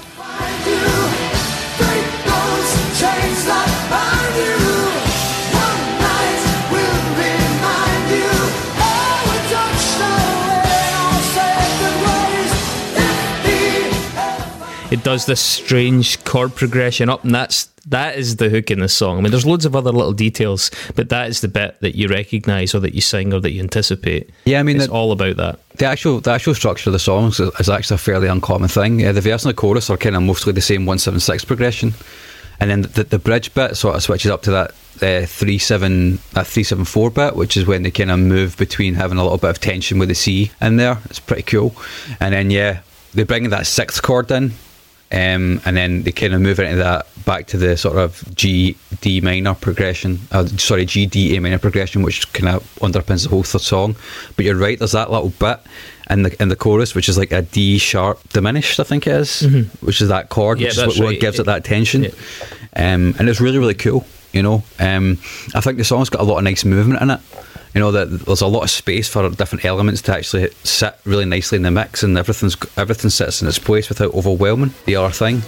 Does 15.06 15.28
this 15.28 15.40
strange 15.40 16.22
chord 16.24 16.56
progression 16.56 17.10
up, 17.10 17.24
and 17.24 17.34
that's 17.34 17.68
that 17.86 18.18
is 18.18 18.38
the 18.38 18.50
hook 18.50 18.72
in 18.72 18.80
the 18.80 18.90
song. 18.90 19.20
I 19.20 19.22
mean, 19.22 19.32
there's 19.32 19.46
loads 19.46 19.64
of 19.64 19.76
other 19.76 19.92
little 19.92 20.14
details, 20.14 20.72
but 20.96 21.10
that 21.10 21.30
is 21.30 21.42
the 21.42 21.48
bit 21.48 21.80
that 21.82 21.96
you 21.96 22.08
recognise 22.08 22.74
or 22.74 22.80
that 22.80 22.96
you 22.96 23.02
sing 23.02 23.32
or 23.32 23.40
that 23.42 23.52
you 23.52 23.62
anticipate. 23.62 24.32
Yeah, 24.46 24.60
I 24.60 24.64
mean, 24.64 24.78
it's 24.78 24.88
the- 24.88 24.92
all 24.92 25.12
about 25.12 25.38
that. 25.38 25.60
The 25.78 25.86
actual 25.86 26.22
the 26.22 26.32
actual 26.32 26.56
structure 26.56 26.90
of 26.90 26.94
the 26.94 27.00
songs 27.00 27.40
is, 27.40 27.52
is 27.60 27.70
actually 27.70 27.96
a 27.96 27.98
fairly 28.00 28.28
uncommon 28.28 28.68
thing. 28.68 29.06
Uh, 29.06 29.12
the 29.12 29.22
verse 29.22 29.46
and 29.46 29.52
the 29.52 29.56
chorus 29.56 29.92
are 29.92 29.98
kind 29.98 30.16
of 30.16 30.24
mostly 30.24 30.54
the 30.54 30.62
same 30.62 30.88
one 30.88 30.98
seven 30.98 31.20
six 31.20 31.46
progression, 31.46 31.94
and 32.60 32.72
then 32.72 32.82
the, 32.82 33.04
the 33.04 33.20
bridge 33.20 33.54
bit 33.54 33.78
sort 33.78 33.96
of 33.96 34.02
switches 34.02 34.32
up 34.32 34.42
to 34.42 34.52
that 34.52 34.72
uh, 35.04 35.28
three 35.28 35.60
seven 35.60 36.18
that 36.34 36.48
three 36.48 36.64
seven 36.64 36.84
four 36.84 37.12
bit, 37.12 37.36
which 37.36 37.56
is 37.58 37.68
when 37.68 37.84
they 37.84 37.92
kind 37.92 38.10
of 38.10 38.18
move 38.18 38.58
between 38.58 38.96
having 38.96 39.20
a 39.20 39.24
little 39.24 39.38
bit 39.38 39.52
of 39.52 39.60
tension 39.60 40.00
with 40.00 40.10
the 40.10 40.16
C 40.16 40.52
in 40.62 40.78
there. 40.78 40.98
It's 41.06 41.20
pretty 41.20 41.44
cool, 41.44 41.76
and 42.20 42.34
then 42.34 42.50
yeah, 42.50 42.80
they 43.14 43.22
bring 43.24 43.46
in 43.46 43.52
that 43.52 43.68
sixth 43.68 44.02
chord 44.02 44.32
in. 44.32 44.54
Um, 45.12 45.62
and 45.66 45.78
then 45.78 46.04
they 46.04 46.12
kind 46.12 46.34
of 46.34 46.42
move 46.42 46.60
into 46.60 46.78
that 46.78 47.06
back 47.26 47.48
to 47.48 47.58
the 47.58 47.78
sort 47.78 47.98
of 47.98 48.24
G 48.36 48.76
D 49.02 49.22
minor 49.22 49.54
progression. 49.54 50.20
Uh, 50.32 50.46
sorry, 50.48 50.86
G 50.86 51.06
D 51.06 51.36
A 51.38 51.42
minor 51.42 51.60
progression, 51.60 52.02
which 52.02 52.32
kind 52.34 52.56
of 52.56 52.64
underpins 52.82 53.24
the 53.24 53.30
whole 53.30 53.44
th- 53.44 53.64
song. 53.64 53.96
But 54.36 54.46
you're 54.46 54.56
right. 54.56 54.78
There's 54.80 54.94
that 54.94 55.12
little 55.12 55.30
bit 55.30 55.60
in 56.10 56.24
the 56.24 56.42
in 56.42 56.50
the 56.50 56.56
chorus, 56.56 56.96
which 56.96 57.08
is 57.08 57.18
like 57.18 57.32
a 57.32 57.44
D 57.44 57.78
sharp 57.78 58.28
diminished, 58.30 58.80
I 58.80 58.84
think 58.84 59.06
it 59.06 59.14
is, 59.16 59.42
which 59.82 60.02
is 60.02 60.10
that 60.10 60.30
chord, 60.30 60.58
Mm-hmm. 60.58 60.80
Yeah, 60.80 60.86
which 60.88 60.96
is 60.96 61.00
what, 61.00 61.10
right. 61.10 61.20
gives 61.20 61.40
it 61.40 61.46
that 61.46 61.64
tension. 61.64 62.06
Um, 62.76 63.14
and 63.20 63.30
it's 63.30 63.40
really 63.40 63.60
really 63.60 63.76
cool. 63.76 64.06
You 64.34 64.44
know, 64.44 64.64
um, 64.80 65.20
I 65.54 65.62
think 65.62 65.78
the 65.78 65.86
song's 65.86 66.10
got 66.10 66.22
a 66.22 66.26
lot 66.26 66.40
of 66.40 66.44
nice 66.44 66.66
movement 66.66 67.02
in 67.02 67.12
it. 67.12 67.20
You 67.76 67.82
know 67.82 67.92
that 67.92 68.06
there's 68.06 68.40
a 68.40 68.48
lot 68.48 68.64
of 68.64 68.70
space 68.70 69.10
for 69.10 69.30
different 69.30 69.66
elements 69.66 70.02
to 70.04 70.16
actually 70.16 70.50
sit 70.64 70.98
really 71.04 71.26
nicely 71.26 71.58
in 71.58 71.64
the 71.64 71.72
mix, 71.72 72.04
and 72.04 72.18
everything's 72.18 72.56
everything 72.78 73.10
sits 73.10 73.42
in 73.42 73.50
its 73.50 73.60
place 73.60 73.90
without 73.90 74.14
overwhelming 74.14 74.74
the 74.86 74.96
other 74.96 75.14
thing. 75.14 75.42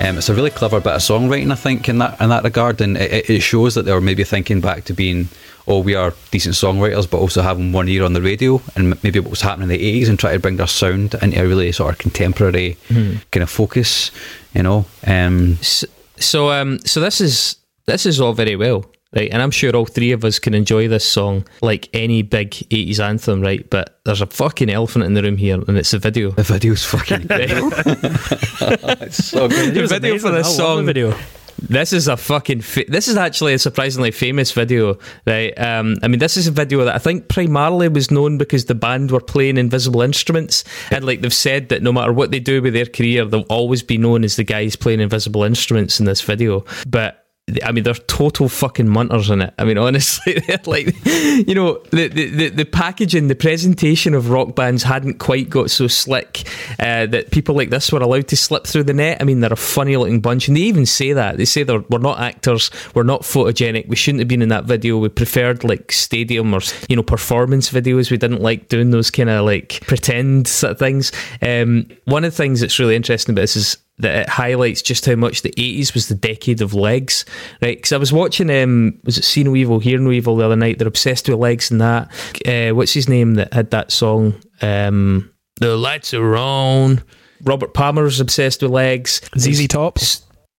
Um, 0.00 0.16
it's 0.18 0.28
a 0.30 0.34
really 0.34 0.50
clever 0.50 0.80
bit 0.80 0.94
of 0.94 1.00
songwriting, 1.02 1.52
I 1.52 1.56
think, 1.56 1.88
in 1.88 1.98
that 1.98 2.20
in 2.20 2.30
that 2.30 2.42
regard, 2.44 2.80
and 2.80 2.96
it, 2.96 3.28
it- 3.28 3.40
shows 3.42 3.74
that 3.74 3.82
they 3.84 3.92
were 3.92 4.00
maybe 4.00 4.24
thinking 4.24 4.60
back 4.60 4.84
to 4.84 4.94
being, 4.94 5.28
oh, 5.68 5.80
we 5.80 5.94
are 5.94 6.14
decent 6.30 6.54
songwriters, 6.54 7.08
but 7.10 7.18
also 7.18 7.42
having 7.42 7.72
one 7.72 7.86
ear 7.88 8.04
on 8.04 8.14
the 8.14 8.22
radio, 8.22 8.60
and 8.76 9.02
maybe 9.04 9.20
what 9.20 9.30
was 9.30 9.42
happening 9.42 9.64
in 9.64 9.68
the 9.68 9.86
eighties, 9.86 10.08
and 10.08 10.18
try 10.18 10.32
to 10.32 10.38
bring 10.38 10.56
their 10.56 10.66
sound 10.66 11.14
into 11.20 11.42
a 11.42 11.46
really 11.46 11.70
sort 11.72 11.92
of 11.92 11.98
contemporary 11.98 12.76
kind 12.88 13.42
of 13.42 13.50
focus, 13.50 14.10
you 14.54 14.62
know. 14.62 14.86
Um, 15.06 15.58
S- 15.60 15.84
So, 16.18 16.50
um, 16.50 16.78
so 16.84 17.00
this 17.00 17.20
is 17.20 17.56
this 17.86 18.06
is 18.06 18.20
all 18.20 18.32
very 18.32 18.56
well, 18.56 18.84
right? 19.14 19.30
And 19.30 19.42
I'm 19.42 19.50
sure 19.50 19.74
all 19.74 19.86
three 19.86 20.12
of 20.12 20.24
us 20.24 20.38
can 20.38 20.54
enjoy 20.54 20.88
this 20.88 21.04
song 21.04 21.46
like 21.62 21.88
any 21.92 22.22
big 22.22 22.50
'80s 22.50 23.00
anthem, 23.00 23.40
right? 23.40 23.68
But 23.68 24.00
there's 24.04 24.20
a 24.20 24.26
fucking 24.26 24.70
elephant 24.70 25.04
in 25.04 25.14
the 25.14 25.22
room 25.22 25.36
here, 25.36 25.60
and 25.66 25.76
it's 25.76 25.90
the 25.90 25.98
video. 25.98 26.30
the 26.32 26.42
video's 26.42 26.84
fucking 26.84 27.26
it's 27.30 29.24
so 29.24 29.48
good. 29.48 29.74
The 29.74 29.80
was 29.82 29.90
video 29.92 30.18
for 30.18 30.28
amazing. 30.28 30.34
this 30.34 30.46
I 30.46 30.50
love 30.50 30.56
the 30.56 30.62
song 30.62 30.86
video. 30.86 31.16
This 31.62 31.92
is 31.92 32.08
a 32.08 32.16
fucking. 32.16 32.62
Fa- 32.62 32.86
this 32.88 33.06
is 33.06 33.16
actually 33.16 33.52
a 33.52 33.58
surprisingly 33.58 34.10
famous 34.12 34.50
video, 34.50 34.98
right? 35.26 35.52
Um, 35.60 35.96
I 36.02 36.08
mean, 36.08 36.18
this 36.18 36.36
is 36.38 36.46
a 36.46 36.50
video 36.50 36.84
that 36.84 36.94
I 36.94 36.98
think 36.98 37.28
primarily 37.28 37.88
was 37.88 38.10
known 38.10 38.38
because 38.38 38.64
the 38.64 38.74
band 38.74 39.10
were 39.10 39.20
playing 39.20 39.58
invisible 39.58 40.00
instruments, 40.00 40.64
and 40.90 41.04
like 41.04 41.20
they've 41.20 41.34
said 41.34 41.68
that 41.68 41.82
no 41.82 41.92
matter 41.92 42.12
what 42.12 42.30
they 42.30 42.40
do 42.40 42.62
with 42.62 42.72
their 42.72 42.86
career, 42.86 43.26
they'll 43.26 43.42
always 43.42 43.82
be 43.82 43.98
known 43.98 44.24
as 44.24 44.36
the 44.36 44.44
guys 44.44 44.74
playing 44.74 45.00
invisible 45.00 45.44
instruments 45.44 46.00
in 46.00 46.06
this 46.06 46.22
video. 46.22 46.64
But 46.86 47.19
I 47.64 47.72
mean, 47.72 47.84
they're 47.84 47.94
total 47.94 48.48
fucking 48.48 48.88
munters 48.88 49.30
in 49.30 49.42
it. 49.42 49.54
I 49.58 49.64
mean, 49.64 49.78
honestly, 49.90 50.42
like, 50.66 50.94
you 51.04 51.54
know, 51.54 51.82
the, 51.90 52.08
the, 52.08 52.28
the, 52.28 52.48
the 52.48 52.64
packaging, 52.64 53.28
the 53.28 53.34
presentation 53.34 54.14
of 54.14 54.30
rock 54.30 54.54
bands 54.54 54.82
hadn't 54.82 55.18
quite 55.18 55.50
got 55.50 55.70
so 55.70 55.86
slick 55.86 56.42
uh, 56.78 57.06
that 57.06 57.30
people 57.30 57.54
like 57.54 57.70
this 57.70 57.90
were 57.92 58.00
allowed 58.00 58.28
to 58.28 58.36
slip 58.36 58.66
through 58.66 58.84
the 58.84 58.94
net. 58.94 59.18
I 59.20 59.24
mean, 59.24 59.40
they're 59.40 59.52
a 59.52 59.56
funny 59.56 59.96
looking 59.96 60.20
bunch, 60.20 60.48
and 60.48 60.56
they 60.56 60.62
even 60.62 60.86
say 60.86 61.12
that. 61.12 61.36
They 61.36 61.44
say 61.44 61.62
they're, 61.62 61.84
we're 61.90 61.98
not 61.98 62.20
actors, 62.20 62.70
we're 62.94 63.02
not 63.02 63.22
photogenic, 63.22 63.88
we 63.88 63.96
shouldn't 63.96 64.20
have 64.20 64.28
been 64.28 64.42
in 64.42 64.48
that 64.50 64.64
video. 64.64 64.98
We 64.98 65.08
preferred 65.08 65.64
like 65.64 65.92
stadium 65.92 66.54
or, 66.54 66.60
you 66.88 66.96
know, 66.96 67.02
performance 67.02 67.70
videos. 67.70 68.10
We 68.10 68.16
didn't 68.16 68.42
like 68.42 68.68
doing 68.68 68.90
those 68.90 69.10
kind 69.10 69.30
of 69.30 69.44
like 69.44 69.80
pretend 69.86 70.48
sort 70.48 70.72
of 70.72 70.78
things. 70.78 71.12
Um, 71.42 71.88
one 72.04 72.24
of 72.24 72.32
the 72.32 72.36
things 72.36 72.60
that's 72.60 72.78
really 72.78 72.96
interesting 72.96 73.34
about 73.34 73.42
this 73.42 73.56
is 73.56 73.76
that 74.00 74.22
it 74.22 74.28
highlights 74.28 74.82
just 74.82 75.06
how 75.06 75.14
much 75.14 75.42
the 75.42 75.52
80s 75.52 75.94
was 75.94 76.08
the 76.08 76.14
decade 76.14 76.60
of 76.60 76.74
legs, 76.74 77.24
right? 77.62 77.76
Because 77.76 77.92
I 77.92 77.98
was 77.98 78.12
watching, 78.12 78.50
um, 78.50 78.98
was 79.04 79.18
it 79.18 79.24
See 79.24 79.44
No 79.44 79.54
Evil, 79.56 79.78
Hear 79.78 79.98
No 79.98 80.10
Evil 80.10 80.36
the 80.36 80.44
other 80.44 80.56
night? 80.56 80.78
They're 80.78 80.88
obsessed 80.88 81.28
with 81.28 81.38
legs 81.38 81.70
and 81.70 81.80
that. 81.80 82.10
Uh, 82.46 82.74
what's 82.74 82.92
his 82.92 83.08
name 83.08 83.34
that 83.34 83.52
had 83.52 83.70
that 83.70 83.92
song? 83.92 84.34
Um, 84.62 85.32
the 85.56 85.76
lights 85.76 86.14
are 86.14 86.36
on. 86.36 87.02
Robert 87.42 87.74
Palmer 87.74 88.02
was 88.02 88.20
obsessed 88.20 88.62
with 88.62 88.70
legs. 88.70 89.20
ZZ 89.38 89.66
Top. 89.68 89.98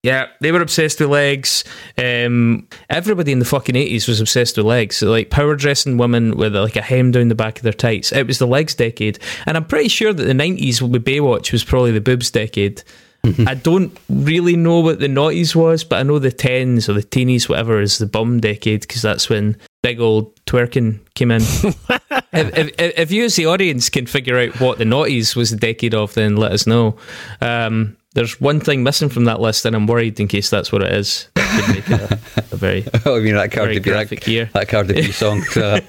Yeah, 0.04 0.28
they 0.40 0.52
were 0.52 0.62
obsessed 0.62 1.00
with 1.00 1.10
legs. 1.10 1.64
Um, 1.96 2.68
everybody 2.90 3.32
in 3.32 3.38
the 3.38 3.46
fucking 3.46 3.76
eighties 3.76 4.08
was 4.08 4.20
obsessed 4.20 4.58
with 4.58 4.66
legs. 4.66 4.98
So, 4.98 5.12
like 5.12 5.30
power 5.30 5.56
dressing 5.56 5.98
women 5.98 6.38
with 6.38 6.56
like 6.56 6.76
a 6.76 6.82
hem 6.82 7.12
down 7.12 7.28
the 7.28 7.36
back 7.36 7.58
of 7.58 7.64
their 7.64 7.72
tights. 7.72 8.12
It 8.12 8.26
was 8.26 8.40
the 8.40 8.48
legs 8.48 8.74
decade, 8.74 9.20
and 9.46 9.56
I'm 9.56 9.66
pretty 9.66 9.90
sure 9.90 10.12
that 10.12 10.24
the 10.24 10.34
nineties 10.34 10.82
with 10.82 11.06
Baywatch 11.06 11.52
was 11.52 11.64
probably 11.64 11.92
the 11.92 12.02
boobs 12.02 12.32
decade. 12.32 12.82
I 13.24 13.54
don't 13.54 13.96
really 14.10 14.56
know 14.56 14.80
what 14.80 15.00
the 15.00 15.08
noughties 15.08 15.56
was, 15.56 15.84
but 15.84 16.00
I 16.00 16.04
know 16.04 16.18
the 16.18 16.32
tens 16.32 16.90
or 16.90 16.94
the 16.94 17.04
teenies, 17.04 17.48
whatever, 17.48 17.80
is 17.80 18.00
the 18.00 18.08
bum 18.08 18.40
decade 18.40 18.82
because 18.82 19.01
that's 19.01 19.30
when 19.30 19.58
big 19.84 20.00
old 20.00 20.36
twerking 20.46 21.00
came 21.13 21.30
in. 21.30 21.42
if, 22.34 22.58
if, 22.58 22.72
if 22.80 23.12
you 23.12 23.25
as 23.25 23.36
the 23.36 23.46
audience 23.46 23.90
can 23.90 24.08
figure 24.08 24.38
out 24.38 24.60
what 24.60 24.80
the 24.80 24.86
noughties 24.86 25.36
was 25.36 25.51
the 25.51 25.58
decade 25.58 25.94
of, 25.94 26.13
then 26.16 26.36
let 26.36 26.51
us 26.51 26.66
know. 26.66 26.98
Um, 27.42 27.96
there's 28.13 28.42
one 28.42 28.60
thing 28.60 28.84
missing 28.84 29.10
from 29.10 29.25
that 29.25 29.40
list, 29.40 29.66
and 29.66 29.75
I'm 29.75 29.88
worried 29.88 30.20
in 30.20 30.28
case 30.28 30.50
that's 30.50 30.72
what 30.72 30.82
it 30.82 30.92
is. 30.94 31.30
Could 31.62 31.75
make 31.75 31.89
it 31.89 32.12
a, 32.12 32.20
a 32.51 32.58
very 32.58 32.86
Oh, 33.06 33.18
I 33.18 33.20
mean 33.20 33.36
that 33.36 33.51
Cardi 33.51 33.80
Very 33.80 34.06
B, 34.06 34.15
that, 34.15 34.27
year. 34.27 34.50
that 34.53 34.68
Cardi 34.68 34.94
B 34.94 35.12
song. 35.12 35.41
uh, 35.56 35.82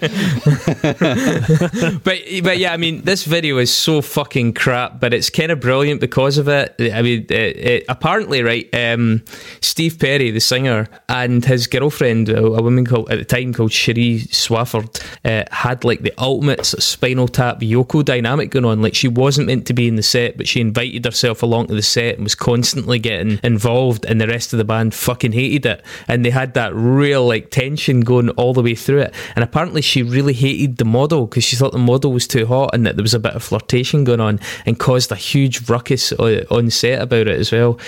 but 2.04 2.18
but 2.42 2.58
yeah, 2.58 2.72
I 2.72 2.76
mean, 2.76 3.02
this 3.02 3.24
video 3.24 3.58
is 3.58 3.74
so 3.74 4.00
fucking 4.02 4.54
crap, 4.54 5.00
but 5.00 5.12
it's 5.14 5.30
kind 5.30 5.52
of 5.52 5.60
brilliant 5.60 6.00
because 6.00 6.38
of 6.38 6.48
it. 6.48 6.74
I 6.78 7.02
mean, 7.02 7.26
it, 7.28 7.32
it, 7.32 7.84
apparently, 7.88 8.42
right? 8.42 8.68
Um, 8.74 9.24
Steve 9.60 9.98
Perry, 9.98 10.30
the 10.30 10.40
singer, 10.40 10.88
and 11.08 11.44
his 11.44 11.66
girlfriend, 11.66 12.28
a, 12.28 12.44
a 12.44 12.62
woman 12.62 12.86
called 12.86 13.10
at 13.10 13.18
the 13.18 13.24
time 13.24 13.52
called 13.52 13.72
Sherrie 13.72 14.20
Swafford, 14.30 15.02
uh, 15.24 15.44
had 15.54 15.84
like 15.84 16.00
the 16.02 16.12
ultimate 16.18 16.64
sort 16.64 16.78
of 16.78 16.84
spinal 16.84 17.28
tap 17.28 17.60
Yoko 17.60 18.04
dynamic 18.04 18.50
going 18.50 18.64
on. 18.64 18.82
Like 18.82 18.94
she 18.94 19.08
wasn't 19.08 19.46
meant 19.48 19.66
to 19.66 19.74
be 19.74 19.88
in 19.88 19.96
the 19.96 20.02
set, 20.02 20.36
but 20.36 20.48
she 20.48 20.60
invited 20.60 21.04
herself 21.04 21.42
along 21.42 21.68
to 21.68 21.74
the 21.74 21.82
set 21.82 22.14
and 22.16 22.24
was 22.24 22.34
constantly 22.34 22.98
getting 22.98 23.38
involved, 23.42 24.04
and 24.04 24.20
the 24.20 24.28
rest 24.28 24.52
of 24.52 24.58
the 24.58 24.64
band 24.64 24.94
fucking 24.94 25.32
hated 25.32 25.61
it, 25.66 25.84
and 26.08 26.24
they 26.24 26.30
had 26.30 26.54
that 26.54 26.74
real 26.74 27.26
like 27.26 27.50
tension 27.50 28.00
going 28.00 28.30
all 28.30 28.54
the 28.54 28.62
way 28.62 28.74
through 28.74 29.00
it. 29.00 29.14
And 29.36 29.42
apparently, 29.42 29.82
she 29.82 30.02
really 30.02 30.34
hated 30.34 30.78
the 30.78 30.84
model 30.84 31.26
because 31.26 31.44
she 31.44 31.56
thought 31.56 31.72
the 31.72 31.78
model 31.78 32.12
was 32.12 32.26
too 32.26 32.46
hot 32.46 32.70
and 32.72 32.86
that 32.86 32.96
there 32.96 33.02
was 33.02 33.14
a 33.14 33.18
bit 33.18 33.34
of 33.34 33.42
flirtation 33.42 34.04
going 34.04 34.20
on, 34.20 34.40
and 34.66 34.78
caused 34.78 35.12
a 35.12 35.16
huge 35.16 35.68
ruckus 35.68 36.12
on 36.12 36.70
set 36.70 37.02
about 37.02 37.28
it 37.28 37.38
as 37.38 37.52
well. 37.52 37.78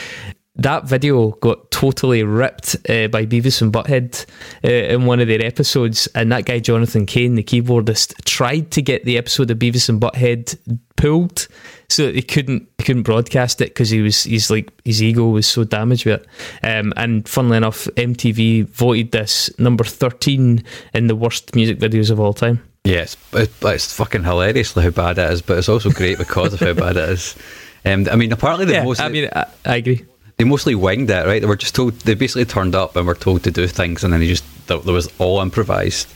That 0.56 0.84
video 0.84 1.30
got 1.30 1.70
totally 1.73 2.23
ripped 2.23 2.76
uh, 2.88 3.08
by 3.08 3.26
Beavis 3.26 3.61
and 3.61 3.73
Butthead 3.73 4.25
uh, 4.64 4.68
in 4.68 5.04
one 5.04 5.18
of 5.18 5.26
their 5.26 5.44
episodes, 5.44 6.06
and 6.14 6.30
that 6.30 6.44
guy 6.44 6.61
Jonathan 6.61 7.06
Cain, 7.06 7.34
the 7.34 7.42
keyboardist, 7.42 8.25
tried 8.25 8.70
to 8.70 8.82
get 8.82 9.04
the 9.04 9.18
episode 9.18 9.50
of 9.50 9.58
Beavis 9.58 9.88
and 9.88 10.00
Butthead 10.00 10.56
pulled 10.96 11.49
so 11.88 12.06
that 12.06 12.14
he 12.14 12.23
couldn't 12.23 12.68
he 12.78 12.84
couldn't 12.84 13.02
broadcast 13.02 13.61
it 13.61 13.70
because 13.70 13.90
he 13.90 14.00
was 14.00 14.23
he's 14.23 14.49
like 14.49 14.70
his 14.84 15.02
ego 15.02 15.28
was 15.28 15.46
so 15.46 15.64
damaged 15.64 16.06
with 16.06 16.23
it. 16.23 16.28
Um, 16.66 16.92
and 16.96 17.28
funnily 17.28 17.56
enough, 17.56 17.87
MTV 17.96 18.68
voted 18.68 19.11
this 19.11 19.50
number 19.58 19.82
thirteen 19.82 20.62
in 20.92 21.08
the 21.08 21.16
worst 21.16 21.56
music 21.56 21.78
videos 21.78 22.12
of 22.12 22.20
all 22.20 22.32
time. 22.32 22.62
Yes, 22.84 23.16
but 23.32 23.50
it's 23.62 23.92
fucking 23.92 24.23
hilariously 24.23 24.84
how 24.84 24.90
bad 24.90 25.18
it 25.18 25.32
is, 25.32 25.42
but 25.42 25.58
it's 25.58 25.68
also 25.68 25.90
great 25.90 26.18
because 26.18 26.52
of 26.54 26.61
how 26.61 26.75
bad 26.75 26.96
it 26.96 27.08
is. 27.08 27.34
Um, 27.87 28.08
I 28.11 28.16
mean, 28.16 28.32
apparently 28.32 28.64
the 28.64 28.73
Yeah, 28.73 28.84
mostly 28.84 29.04
I 29.04 29.08
mean, 29.11 29.28
I, 29.37 29.46
I 29.66 29.76
agree. 29.76 30.06
They 30.36 30.44
mostly 30.44 30.74
winged 30.74 31.10
it, 31.10 31.26
right? 31.26 31.40
They 31.40 31.46
were 31.46 31.56
just 31.56 31.74
told 31.74 31.94
they 32.00 32.14
basically 32.14 32.44
turned 32.44 32.74
up 32.74 32.96
and 32.96 33.06
were 33.06 33.14
told 33.14 33.44
to 33.44 33.50
do 33.50 33.66
things, 33.66 34.02
and 34.02 34.12
then 34.12 34.20
they 34.20 34.28
just 34.28 34.44
there 34.66 34.78
was 34.78 35.08
all 35.18 35.40
improvised. 35.40 36.08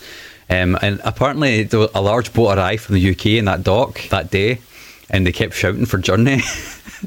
Um, 0.51 0.79
and 0.81 1.01
apparently 1.05 1.65
there 1.65 1.81
was 1.81 1.91
a 1.95 2.01
large 2.01 2.33
boat 2.33 2.57
arrived 2.57 2.83
from 2.83 2.95
the 2.95 3.11
UK 3.11 3.27
in 3.27 3.45
that 3.45 3.63
dock 3.63 4.01
that 4.09 4.31
day, 4.31 4.61
and 5.11 5.27
they 5.27 5.33
kept 5.33 5.55
shouting 5.55 5.87
for 5.87 5.99
Journey, 5.99 6.41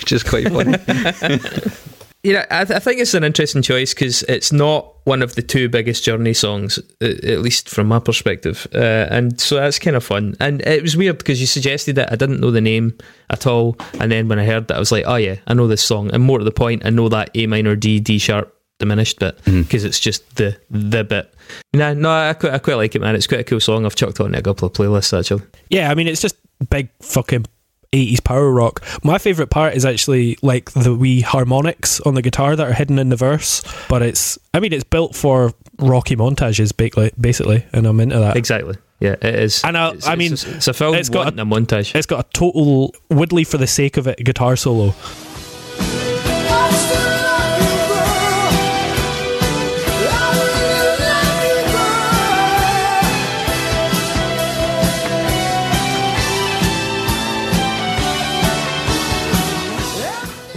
which 0.00 0.12
is 0.12 0.22
quite 0.22 0.48
funny. 0.48 0.76
You 2.24 2.32
know, 2.32 2.44
I, 2.50 2.64
th- 2.64 2.76
I 2.76 2.80
think 2.80 3.00
it's 3.00 3.14
an 3.14 3.22
interesting 3.22 3.62
choice 3.62 3.94
because 3.94 4.24
it's 4.24 4.52
not 4.52 4.92
one 5.04 5.22
of 5.22 5.36
the 5.36 5.42
two 5.42 5.68
biggest 5.68 6.02
Journey 6.04 6.34
songs, 6.34 6.78
uh, 7.00 7.06
at 7.06 7.40
least 7.40 7.68
from 7.68 7.86
my 7.86 8.00
perspective, 8.00 8.66
uh, 8.74 9.06
and 9.08 9.40
so 9.40 9.54
that's 9.54 9.78
kind 9.78 9.94
of 9.94 10.02
fun. 10.02 10.34
And 10.40 10.60
it 10.62 10.82
was 10.82 10.96
weird 10.96 11.18
because 11.18 11.40
you 11.40 11.46
suggested 11.46 11.96
it, 11.96 12.08
I 12.10 12.16
didn't 12.16 12.40
know 12.40 12.50
the 12.50 12.60
name 12.60 12.98
at 13.30 13.46
all, 13.46 13.76
and 14.00 14.10
then 14.10 14.26
when 14.26 14.40
I 14.40 14.44
heard 14.44 14.66
that, 14.66 14.76
I 14.76 14.80
was 14.80 14.90
like, 14.90 15.04
oh 15.06 15.14
yeah, 15.14 15.36
I 15.46 15.54
know 15.54 15.68
this 15.68 15.82
song. 15.82 16.10
And 16.12 16.24
more 16.24 16.38
to 16.38 16.44
the 16.44 16.50
point, 16.50 16.84
I 16.84 16.90
know 16.90 17.08
that 17.08 17.30
A 17.34 17.46
minor 17.46 17.76
D 17.76 18.00
D 18.00 18.18
sharp 18.18 18.52
diminished 18.80 19.20
bit 19.20 19.38
because 19.44 19.84
it's 19.84 20.00
just 20.00 20.36
the 20.36 20.56
the 20.70 21.04
bit. 21.04 21.32
No, 21.72 21.94
no, 21.94 22.10
I 22.10 22.34
quite, 22.34 22.52
I 22.52 22.58
quite 22.58 22.76
like 22.76 22.94
it, 22.96 23.00
man. 23.00 23.14
It's 23.14 23.28
quite 23.28 23.40
a 23.40 23.44
cool 23.44 23.60
song. 23.60 23.86
I've 23.86 23.94
chucked 23.94 24.20
on 24.20 24.34
it 24.34 24.38
a 24.38 24.42
couple 24.42 24.66
of 24.66 24.72
playlists 24.74 25.16
actually. 25.16 25.44
Yeah, 25.70 25.90
I 25.90 25.94
mean, 25.94 26.08
it's 26.08 26.20
just 26.20 26.36
big 26.68 26.88
fucking 27.00 27.46
80s 27.92 28.22
power 28.22 28.50
rock. 28.50 28.82
My 29.04 29.18
favourite 29.18 29.50
part 29.50 29.74
is 29.74 29.84
actually 29.84 30.36
like 30.42 30.70
the 30.72 30.94
wee 30.94 31.20
harmonics 31.20 32.00
on 32.00 32.14
the 32.14 32.22
guitar 32.22 32.54
that 32.56 32.66
are 32.68 32.72
hidden 32.72 32.98
in 32.98 33.08
the 33.08 33.16
verse, 33.16 33.62
but 33.88 34.02
it's, 34.02 34.38
I 34.54 34.60
mean, 34.60 34.72
it's 34.72 34.84
built 34.84 35.14
for 35.14 35.52
rocky 35.78 36.16
montages, 36.16 36.76
basically, 36.76 37.12
basically 37.18 37.64
and 37.72 37.86
I'm 37.86 38.00
into 38.00 38.18
that. 38.18 38.36
Exactly. 38.36 38.76
Yeah, 39.00 39.12
it 39.22 39.34
is. 39.36 39.62
And 39.64 39.78
I- 39.78 39.88
It's- 39.90 40.06
I 40.08 40.16
mean, 40.16 40.32
it's, 40.32 40.44
it's 40.44 40.68
a 40.68 40.72
film 40.74 40.96
it's 40.96 41.08
got 41.08 41.26
wanting 41.26 41.38
a 41.40 41.46
montage. 41.46 41.94
It's 41.94 42.06
got 42.06 42.26
a 42.26 42.28
total 42.32 42.92
Woodley 43.10 43.44
for 43.44 43.56
the 43.56 43.66
sake 43.68 43.96
of 43.96 44.06
it 44.08 44.18
guitar 44.24 44.56
solo. 44.56 44.92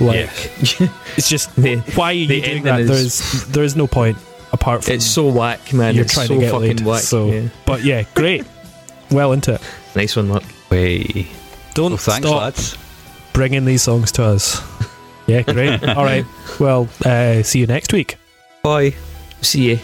Like, 0.02 0.30
it's 1.18 1.30
just, 1.30 1.56
The- 1.56 1.78
why 1.96 2.06
are 2.08 2.14
you 2.14 2.28
the 2.28 2.42
doing 2.42 2.46
ending 2.58 2.64
that? 2.66 2.80
is- 2.82 2.88
There's, 2.90 3.46
there 3.48 3.64
is 3.64 3.76
no 3.76 3.88
point 3.88 4.18
apart 4.54 4.84
from 4.84 4.94
It's 4.96 5.06
so 5.06 5.28
whack, 5.30 5.72
man. 5.74 5.96
you're 5.96 6.04
it's 6.06 6.14
trying 6.14 6.28
so 6.28 6.36
to 6.36 6.40
get 6.42 6.52
fucking 6.52 6.68
laid. 6.78 6.82
whack. 6.82 7.02
so, 7.02 7.32
yeah. 7.32 7.48
but 7.66 7.84
yeah, 7.84 8.04
great. 8.16 8.46
well 9.12 9.32
into 9.34 9.54
it. 9.56 9.62
Nice 9.96 10.16
one, 10.16 10.28
Mark. 10.28 10.44
Way. 10.70 11.28
Don't 11.74 11.92
Well, 11.92 11.98
thanks, 11.98 12.28
stop 12.28 12.42
lads. 12.42 12.78
bringing 13.34 13.66
these 13.66 13.82
songs 13.84 14.12
to 14.14 14.24
us. 14.24 14.62
Yeah, 15.28 15.42
great. 15.44 15.84
All 15.88 16.04
right. 16.04 16.26
Well, 16.60 16.90
uh, 17.06 17.44
see 17.44 17.60
you 17.60 17.68
next 17.68 17.94
week. 17.94 18.18
Bye. 18.64 18.94
See 19.42 19.70
you. 19.72 19.80